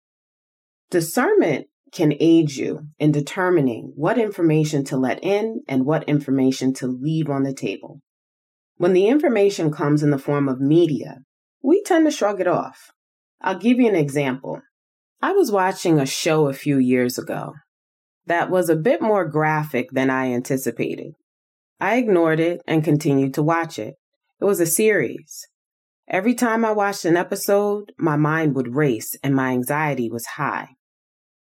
Discernment 0.90 1.66
can 1.92 2.14
aid 2.20 2.52
you 2.52 2.88
in 2.98 3.12
determining 3.12 3.92
what 3.94 4.18
information 4.18 4.84
to 4.84 4.96
let 4.96 5.22
in 5.22 5.62
and 5.68 5.86
what 5.86 6.08
information 6.08 6.74
to 6.74 6.86
leave 6.86 7.30
on 7.30 7.42
the 7.42 7.54
table. 7.54 8.00
When 8.76 8.92
the 8.92 9.08
information 9.08 9.70
comes 9.70 10.02
in 10.02 10.10
the 10.10 10.18
form 10.18 10.48
of 10.48 10.60
media, 10.60 11.18
we 11.62 11.82
tend 11.82 12.06
to 12.06 12.10
shrug 12.10 12.40
it 12.40 12.46
off. 12.46 12.90
I'll 13.40 13.58
give 13.58 13.78
you 13.78 13.88
an 13.88 13.96
example. 13.96 14.60
I 15.22 15.32
was 15.32 15.50
watching 15.50 15.98
a 15.98 16.06
show 16.06 16.48
a 16.48 16.52
few 16.52 16.78
years 16.78 17.18
ago 17.18 17.54
that 18.26 18.50
was 18.50 18.68
a 18.68 18.76
bit 18.76 19.00
more 19.00 19.24
graphic 19.24 19.88
than 19.92 20.10
I 20.10 20.32
anticipated. 20.32 21.14
I 21.80 21.96
ignored 21.96 22.40
it 22.40 22.60
and 22.66 22.84
continued 22.84 23.34
to 23.34 23.42
watch 23.42 23.78
it. 23.78 23.94
It 24.40 24.44
was 24.44 24.60
a 24.60 24.66
series. 24.66 25.46
Every 26.08 26.34
time 26.34 26.64
I 26.64 26.72
watched 26.72 27.04
an 27.04 27.16
episode, 27.16 27.92
my 27.98 28.16
mind 28.16 28.54
would 28.54 28.74
race 28.74 29.16
and 29.22 29.34
my 29.34 29.50
anxiety 29.50 30.10
was 30.10 30.26
high. 30.26 30.68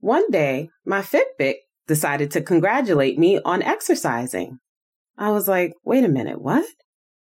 One 0.02 0.32
day, 0.32 0.70
my 0.84 1.00
Fitbit 1.00 1.58
decided 1.86 2.32
to 2.32 2.42
congratulate 2.42 3.20
me 3.20 3.38
on 3.44 3.62
exercising. 3.62 4.58
I 5.16 5.30
was 5.30 5.46
like, 5.46 5.74
wait 5.84 6.02
a 6.02 6.08
minute, 6.08 6.42
what? 6.42 6.66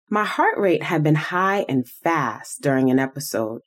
My 0.10 0.24
heart 0.24 0.58
rate 0.58 0.84
had 0.84 1.03
been 1.03 1.15
high 1.15 1.65
and 1.67 1.86
fast 1.86 2.62
during 2.62 2.89
an 2.89 3.00
episode, 3.00 3.63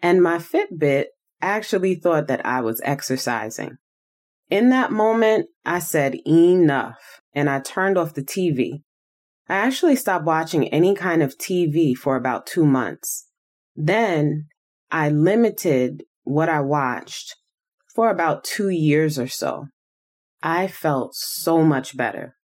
and 0.00 0.22
my 0.22 0.38
Fitbit 0.38 1.06
actually 1.42 1.96
thought 1.96 2.28
that 2.28 2.46
I 2.46 2.60
was 2.60 2.80
exercising. 2.84 3.78
In 4.48 4.70
that 4.70 4.92
moment, 4.92 5.46
I 5.64 5.80
said 5.80 6.14
enough 6.24 7.20
and 7.34 7.50
I 7.50 7.58
turned 7.58 7.98
off 7.98 8.14
the 8.14 8.22
TV. 8.22 8.82
I 9.48 9.56
actually 9.56 9.96
stopped 9.96 10.24
watching 10.24 10.68
any 10.68 10.94
kind 10.94 11.20
of 11.20 11.36
TV 11.36 11.96
for 11.96 12.14
about 12.14 12.46
two 12.46 12.64
months. 12.64 13.26
Then 13.74 14.46
I 14.92 15.08
limited 15.08 16.04
what 16.22 16.48
I 16.48 16.60
watched 16.60 17.34
for 17.96 18.10
about 18.10 18.44
two 18.44 18.68
years 18.68 19.18
or 19.18 19.26
so. 19.26 19.66
I 20.42 20.68
felt 20.68 21.14
so 21.14 21.64
much 21.64 21.96
better. 21.96 22.36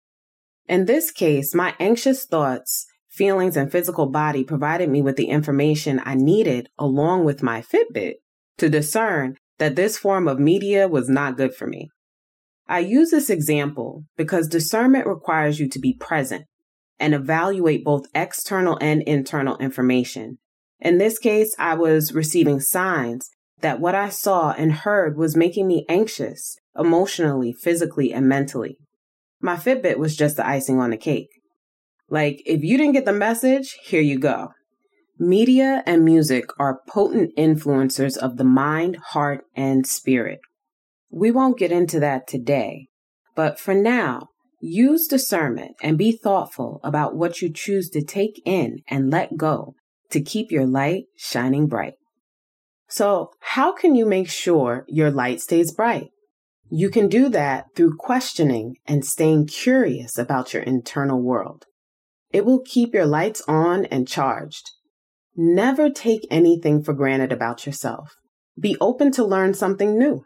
In 0.68 0.86
this 0.86 1.12
case, 1.12 1.54
my 1.54 1.76
anxious 1.78 2.26
thoughts, 2.26 2.88
feelings, 3.10 3.58
and 3.58 3.70
physical 3.70 4.10
body 4.10 4.46
provided 4.46 4.90
me 4.90 5.02
with 5.02 5.18
the 5.18 5.26
information 5.26 6.02
I 6.06 6.16
needed 6.16 6.70
along 6.80 7.26
with 7.26 7.44
my 7.44 7.62
Fitbit 7.62 8.14
to 8.60 8.70
discern 8.70 9.36
that 9.60 9.76
this 9.76 9.98
form 9.98 10.30
of 10.30 10.40
media 10.40 10.88
was 10.88 11.10
not 11.10 11.36
good 11.36 11.54
for 11.54 11.68
me. 11.68 11.90
I 12.68 12.80
use 12.80 13.12
this 13.12 13.30
example 13.30 14.06
because 14.16 14.48
discernment 14.48 15.06
requires 15.06 15.60
you 15.60 15.68
to 15.68 15.80
be 15.80 15.98
present 16.00 16.46
and 16.98 17.14
evaluate 17.14 17.84
both 17.84 18.06
external 18.16 18.78
and 18.80 19.02
internal 19.04 19.58
information. 19.58 20.38
In 20.80 20.98
this 20.98 21.20
case, 21.20 21.54
I 21.60 21.74
was 21.74 22.14
receiving 22.14 22.62
signs 22.62 23.30
that 23.62 23.80
what 23.80 23.96
I 23.96 24.10
saw 24.10 24.52
and 24.52 24.74
heard 24.74 25.18
was 25.18 25.36
making 25.36 25.68
me 25.68 25.86
anxious 25.90 26.58
emotionally, 26.78 27.54
physically, 27.54 28.14
and 28.14 28.28
mentally. 28.28 28.78
My 29.42 29.56
Fitbit 29.56 29.98
was 29.98 30.16
just 30.16 30.38
the 30.38 30.48
icing 30.48 30.80
on 30.80 30.92
the 30.92 30.98
cake. 30.98 31.30
Like, 32.10 32.42
if 32.46 32.64
you 32.64 32.78
didn't 32.78 32.94
get 32.94 33.06
the 33.06 33.14
message, 33.14 33.78
here 33.84 34.02
you 34.02 34.20
go. 34.20 34.50
Media 35.18 35.84
and 35.86 36.04
music 36.04 36.46
are 36.60 36.82
potent 36.88 37.32
influencers 37.38 38.18
of 38.18 38.38
the 38.38 38.44
mind, 38.44 38.98
heart, 39.10 39.44
and 39.56 39.86
spirit. 39.86 40.40
We 41.12 41.32
won't 41.32 41.60
get 41.60 41.72
into 41.72 42.00
that 42.00 42.28
today, 42.28 42.88
but 43.36 43.60
for 43.60 43.74
now, 43.74 44.28
use 44.62 45.08
discernment 45.08 45.76
and 45.82 45.98
be 45.98 46.12
thoughtful 46.12 46.80
about 46.84 47.16
what 47.16 47.42
you 47.42 47.52
choose 47.52 47.90
to 47.90 48.04
take 48.04 48.42
in 48.46 48.80
and 48.88 49.12
let 49.12 49.38
go 49.38 49.76
to 50.12 50.22
keep 50.22 50.52
your 50.52 50.66
light 50.66 51.04
shining 51.18 51.68
bright. 51.68 51.94
So, 52.92 53.32
how 53.40 53.72
can 53.72 53.96
you 53.96 54.06
make 54.06 54.30
sure 54.30 54.84
your 54.90 55.12
light 55.12 55.40
stays 55.40 55.72
bright? 55.72 56.10
You 56.70 56.90
can 56.90 57.08
do 57.08 57.30
that 57.30 57.68
through 57.74 57.96
questioning 57.96 58.76
and 58.86 59.06
staying 59.06 59.48
curious 59.48 60.18
about 60.18 60.54
your 60.54 60.64
internal 60.64 61.22
world. 61.22 61.64
It 62.34 62.44
will 62.44 62.60
keep 62.60 62.94
your 62.94 63.06
lights 63.06 63.42
on 63.48 63.86
and 63.86 64.10
charged. 64.10 64.72
Never 65.38 65.90
take 65.90 66.28
anything 66.30 66.84
for 66.84 66.94
granted 66.94 67.32
about 67.32 67.66
yourself. 67.66 68.18
Be 68.60 68.76
open 68.82 69.14
to 69.14 69.24
learn 69.24 69.54
something 69.54 69.98
new. 69.98 70.26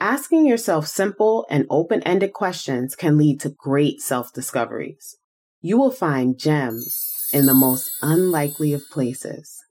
Asking 0.00 0.46
yourself 0.46 0.88
simple 0.88 1.46
and 1.48 1.64
open 1.70 2.02
ended 2.02 2.32
questions 2.32 2.96
can 2.96 3.16
lead 3.16 3.38
to 3.42 3.50
great 3.56 4.00
self 4.00 4.32
discoveries. 4.32 5.16
You 5.60 5.78
will 5.78 5.92
find 5.92 6.36
gems 6.36 7.28
in 7.32 7.46
the 7.46 7.54
most 7.54 7.88
unlikely 8.02 8.72
of 8.72 8.82
places. 8.90 9.64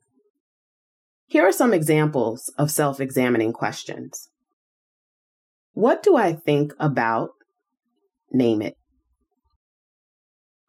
Here 1.33 1.47
are 1.47 1.51
some 1.51 1.73
examples 1.73 2.53
of 2.59 2.69
self 2.69 2.99
examining 2.99 3.53
questions. 3.53 4.29
What 5.71 6.03
do 6.03 6.15
I 6.15 6.33
think 6.33 6.73
about? 6.79 7.31
Name 8.31 8.61
it. 8.61 8.75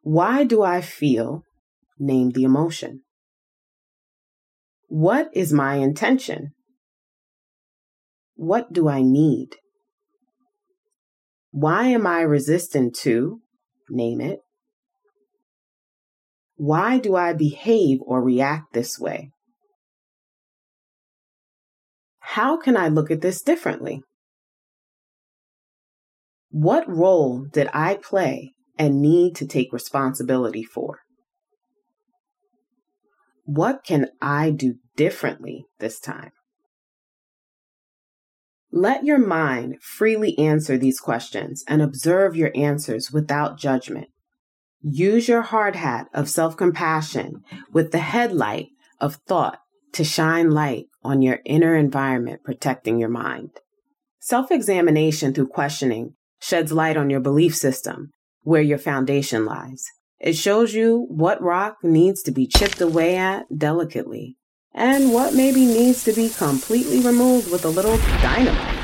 Why 0.00 0.42
do 0.42 0.62
I 0.62 0.80
feel? 0.80 1.42
Name 1.98 2.30
the 2.30 2.44
emotion. 2.44 3.02
What 4.88 5.28
is 5.34 5.52
my 5.52 5.74
intention? 5.74 6.52
What 8.34 8.72
do 8.72 8.88
I 8.88 9.02
need? 9.02 9.56
Why 11.50 11.88
am 11.88 12.06
I 12.06 12.22
resistant 12.22 12.94
to? 13.02 13.42
Name 13.90 14.22
it. 14.22 14.38
Why 16.56 16.96
do 16.98 17.16
I 17.16 17.34
behave 17.34 17.98
or 18.00 18.22
react 18.22 18.72
this 18.72 18.98
way? 18.98 19.33
How 22.34 22.56
can 22.56 22.76
I 22.76 22.88
look 22.88 23.12
at 23.12 23.20
this 23.20 23.42
differently? 23.42 24.02
What 26.50 26.84
role 26.88 27.46
did 27.52 27.68
I 27.72 27.94
play 27.94 28.54
and 28.76 29.00
need 29.00 29.36
to 29.36 29.46
take 29.46 29.72
responsibility 29.72 30.64
for? 30.64 30.98
What 33.44 33.84
can 33.84 34.08
I 34.20 34.50
do 34.50 34.74
differently 34.96 35.66
this 35.78 36.00
time? 36.00 36.32
Let 38.72 39.04
your 39.04 39.24
mind 39.24 39.76
freely 39.80 40.36
answer 40.36 40.76
these 40.76 40.98
questions 40.98 41.62
and 41.68 41.80
observe 41.80 42.34
your 42.34 42.50
answers 42.56 43.12
without 43.12 43.60
judgment. 43.60 44.08
Use 44.82 45.28
your 45.28 45.42
hard 45.42 45.76
hat 45.76 46.08
of 46.12 46.28
self 46.28 46.56
compassion 46.56 47.42
with 47.72 47.92
the 47.92 47.98
headlight 47.98 48.70
of 49.00 49.20
thought 49.28 49.60
to 49.92 50.02
shine 50.02 50.50
light 50.50 50.86
on 51.04 51.22
your 51.22 51.40
inner 51.44 51.76
environment, 51.76 52.42
protecting 52.44 52.98
your 52.98 53.08
mind. 53.08 53.50
Self 54.20 54.50
examination 54.50 55.34
through 55.34 55.48
questioning 55.48 56.14
sheds 56.40 56.72
light 56.72 56.96
on 56.96 57.10
your 57.10 57.20
belief 57.20 57.54
system, 57.54 58.10
where 58.42 58.62
your 58.62 58.78
foundation 58.78 59.44
lies. 59.44 59.84
It 60.18 60.36
shows 60.36 60.74
you 60.74 61.06
what 61.10 61.42
rock 61.42 61.76
needs 61.82 62.22
to 62.22 62.32
be 62.32 62.46
chipped 62.46 62.80
away 62.80 63.16
at 63.16 63.44
delicately 63.56 64.36
and 64.72 65.12
what 65.12 65.34
maybe 65.34 65.66
needs 65.66 66.04
to 66.04 66.12
be 66.12 66.28
completely 66.28 67.00
removed 67.00 67.50
with 67.50 67.64
a 67.64 67.68
little 67.68 67.96
dynamite. 68.22 68.80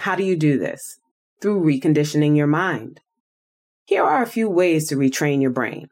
How 0.00 0.14
do 0.14 0.24
you 0.24 0.36
do 0.36 0.58
this? 0.58 0.98
Through 1.40 1.64
reconditioning 1.64 2.36
your 2.36 2.46
mind. 2.46 3.00
Here 3.84 4.02
are 4.02 4.22
a 4.22 4.26
few 4.26 4.50
ways 4.50 4.88
to 4.88 4.96
retrain 4.96 5.40
your 5.40 5.50
brain. 5.50 5.88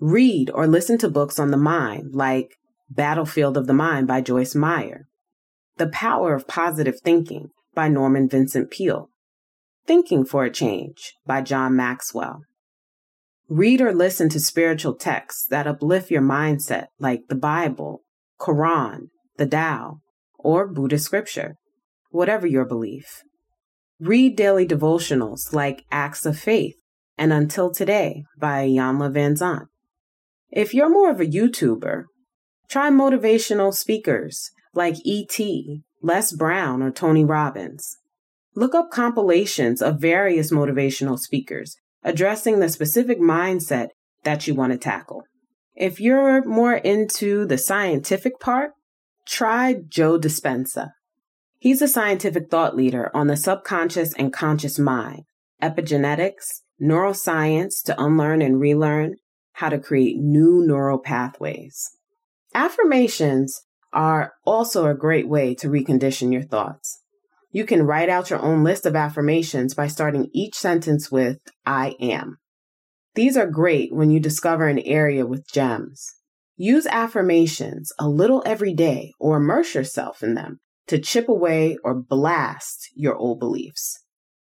Read 0.00 0.50
or 0.50 0.66
listen 0.66 0.98
to 0.98 1.08
books 1.08 1.38
on 1.38 1.50
the 1.50 1.56
mind, 1.56 2.14
like 2.14 2.56
Battlefield 2.88 3.56
of 3.56 3.66
the 3.66 3.74
Mind 3.74 4.06
by 4.06 4.20
Joyce 4.20 4.54
Meyer, 4.54 5.08
The 5.76 5.88
Power 5.88 6.34
of 6.34 6.46
Positive 6.46 7.00
Thinking 7.00 7.48
by 7.74 7.88
Norman 7.88 8.28
Vincent 8.28 8.70
Peale, 8.70 9.10
Thinking 9.86 10.24
for 10.24 10.44
a 10.44 10.52
Change 10.52 11.14
by 11.26 11.42
John 11.42 11.74
Maxwell. 11.76 12.42
Read 13.48 13.80
or 13.80 13.92
listen 13.92 14.28
to 14.30 14.40
spiritual 14.40 14.94
texts 14.94 15.46
that 15.48 15.66
uplift 15.66 16.10
your 16.10 16.22
mindset, 16.22 16.86
like 16.98 17.22
the 17.28 17.36
Bible, 17.36 18.02
Quran, 18.40 19.08
the 19.36 19.46
Tao, 19.46 20.00
or 20.38 20.66
Buddhist 20.66 21.04
scripture, 21.04 21.56
whatever 22.10 22.46
your 22.46 22.64
belief. 22.64 23.22
Read 24.00 24.36
daily 24.36 24.66
devotionals 24.66 25.52
like 25.52 25.84
Acts 25.90 26.26
of 26.26 26.38
Faith 26.38 26.76
and 27.16 27.32
Until 27.32 27.70
Today 27.70 28.24
by 28.38 28.66
Iyanla 28.66 29.12
Vanzant. 29.12 29.66
If 30.50 30.74
you're 30.74 30.90
more 30.90 31.10
of 31.10 31.20
a 31.20 31.26
YouTuber, 31.26 32.04
try 32.68 32.90
motivational 32.90 33.72
speakers 33.72 34.50
like 34.74 34.96
E.T., 35.04 35.82
Les 36.02 36.32
Brown, 36.32 36.82
or 36.82 36.90
Tony 36.90 37.24
Robbins. 37.24 37.96
Look 38.54 38.74
up 38.74 38.90
compilations 38.90 39.82
of 39.82 40.00
various 40.00 40.50
motivational 40.50 41.18
speakers 41.18 41.76
addressing 42.02 42.60
the 42.60 42.68
specific 42.68 43.18
mindset 43.18 43.88
that 44.22 44.46
you 44.46 44.54
want 44.54 44.72
to 44.72 44.78
tackle. 44.78 45.24
If 45.74 46.00
you're 46.00 46.44
more 46.44 46.74
into 46.74 47.44
the 47.44 47.58
scientific 47.58 48.38
part, 48.40 48.70
try 49.26 49.76
Joe 49.88 50.18
Dispenza. 50.18 50.90
He's 51.58 51.82
a 51.82 51.88
scientific 51.88 52.50
thought 52.50 52.76
leader 52.76 53.10
on 53.14 53.26
the 53.26 53.36
subconscious 53.36 54.14
and 54.14 54.32
conscious 54.32 54.78
mind, 54.78 55.24
epigenetics, 55.62 56.60
neuroscience 56.80 57.82
to 57.84 58.00
unlearn 58.00 58.40
and 58.40 58.60
relearn, 58.60 59.16
how 59.54 59.68
to 59.68 59.78
create 59.78 60.16
new 60.18 60.62
neural 60.66 60.98
pathways. 60.98 61.90
Affirmations 62.56 63.60
are 63.92 64.32
also 64.46 64.86
a 64.86 64.94
great 64.94 65.28
way 65.28 65.54
to 65.56 65.68
recondition 65.68 66.32
your 66.32 66.42
thoughts. 66.42 67.02
You 67.52 67.66
can 67.66 67.82
write 67.82 68.08
out 68.08 68.30
your 68.30 68.40
own 68.40 68.64
list 68.64 68.86
of 68.86 68.96
affirmations 68.96 69.74
by 69.74 69.88
starting 69.88 70.30
each 70.32 70.54
sentence 70.54 71.12
with 71.12 71.36
I 71.66 71.96
am. 72.00 72.38
These 73.14 73.36
are 73.36 73.46
great 73.46 73.94
when 73.94 74.10
you 74.10 74.20
discover 74.20 74.68
an 74.68 74.78
area 74.78 75.26
with 75.26 75.46
gems. 75.52 76.06
Use 76.56 76.86
affirmations 76.86 77.92
a 77.98 78.08
little 78.08 78.42
every 78.46 78.72
day 78.72 79.12
or 79.20 79.36
immerse 79.36 79.74
yourself 79.74 80.22
in 80.22 80.32
them 80.32 80.58
to 80.86 80.98
chip 80.98 81.28
away 81.28 81.76
or 81.84 81.94
blast 81.94 82.88
your 82.94 83.16
old 83.16 83.38
beliefs. 83.38 84.02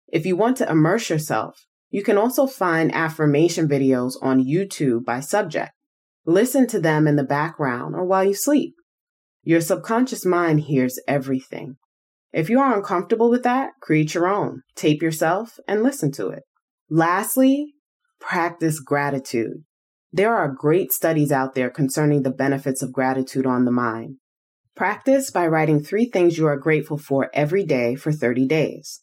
If 0.09 0.25
you 0.25 0.35
want 0.35 0.57
to 0.57 0.69
immerse 0.69 1.09
yourself, 1.09 1.67
you 1.89 2.03
can 2.03 2.17
also 2.17 2.47
find 2.47 2.93
affirmation 2.93 3.69
videos 3.69 4.15
on 4.21 4.43
YouTube 4.43 5.05
by 5.05 5.21
subject. 5.21 5.71
Listen 6.25 6.67
to 6.67 6.79
them 6.79 7.07
in 7.07 7.15
the 7.15 7.23
background 7.23 7.95
or 7.95 8.05
while 8.05 8.23
you 8.23 8.33
sleep. 8.33 8.75
Your 9.43 9.61
subconscious 9.61 10.25
mind 10.25 10.61
hears 10.61 10.99
everything. 11.07 11.75
If 12.31 12.49
you 12.49 12.59
are 12.59 12.75
uncomfortable 12.75 13.29
with 13.29 13.43
that, 13.43 13.71
create 13.81 14.13
your 14.13 14.27
own. 14.27 14.61
Tape 14.75 15.01
yourself 15.01 15.59
and 15.67 15.83
listen 15.83 16.11
to 16.13 16.29
it. 16.29 16.43
Lastly, 16.89 17.73
practice 18.19 18.79
gratitude. 18.79 19.63
There 20.11 20.35
are 20.35 20.47
great 20.47 20.91
studies 20.91 21.31
out 21.31 21.55
there 21.55 21.69
concerning 21.69 22.23
the 22.23 22.31
benefits 22.31 22.81
of 22.81 22.93
gratitude 22.93 23.45
on 23.45 23.65
the 23.65 23.71
mind. 23.71 24.17
Practice 24.75 25.29
by 25.29 25.45
writing 25.45 25.83
three 25.83 26.05
things 26.05 26.37
you 26.37 26.47
are 26.47 26.57
grateful 26.57 26.97
for 26.97 27.29
every 27.33 27.63
day 27.63 27.95
for 27.95 28.11
30 28.11 28.47
days. 28.47 29.01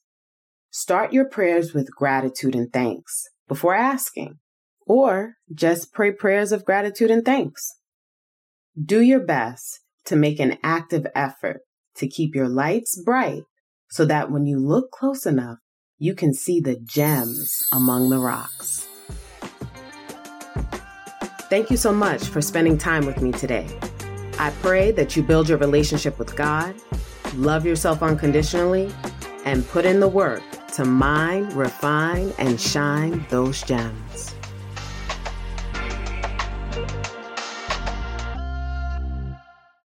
Start 0.70 1.12
your 1.12 1.28
prayers 1.28 1.74
with 1.74 1.94
gratitude 1.94 2.54
and 2.54 2.72
thanks 2.72 3.24
before 3.46 3.74
asking, 3.74 4.38
or 4.90 5.36
just 5.54 5.92
pray 5.92 6.10
prayers 6.10 6.50
of 6.50 6.64
gratitude 6.64 7.12
and 7.12 7.24
thanks. 7.24 7.76
Do 8.76 9.00
your 9.00 9.20
best 9.20 9.82
to 10.06 10.16
make 10.16 10.40
an 10.40 10.58
active 10.64 11.06
effort 11.14 11.60
to 11.94 12.08
keep 12.08 12.34
your 12.34 12.48
lights 12.48 13.00
bright 13.00 13.44
so 13.88 14.04
that 14.06 14.32
when 14.32 14.46
you 14.46 14.58
look 14.58 14.90
close 14.90 15.26
enough, 15.26 15.58
you 15.96 16.12
can 16.12 16.34
see 16.34 16.58
the 16.58 16.74
gems 16.74 17.56
among 17.70 18.10
the 18.10 18.18
rocks. 18.18 18.88
Thank 21.48 21.70
you 21.70 21.76
so 21.76 21.92
much 21.92 22.24
for 22.24 22.42
spending 22.42 22.76
time 22.76 23.06
with 23.06 23.22
me 23.22 23.30
today. 23.30 23.68
I 24.40 24.50
pray 24.60 24.90
that 24.90 25.14
you 25.14 25.22
build 25.22 25.48
your 25.48 25.58
relationship 25.58 26.18
with 26.18 26.34
God, 26.34 26.74
love 27.36 27.64
yourself 27.64 28.02
unconditionally, 28.02 28.92
and 29.44 29.64
put 29.68 29.84
in 29.84 30.00
the 30.00 30.08
work 30.08 30.42
to 30.74 30.84
mine, 30.84 31.48
refine, 31.50 32.32
and 32.38 32.60
shine 32.60 33.24
those 33.28 33.62
gems. 33.62 34.29